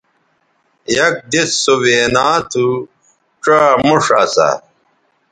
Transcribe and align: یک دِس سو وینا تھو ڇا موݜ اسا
یک 0.97 1.15
دِس 1.31 1.51
سو 1.63 1.73
وینا 1.83 2.27
تھو 2.51 2.65
ڇا 3.43 3.59
موݜ 3.85 4.05
اسا 4.21 4.49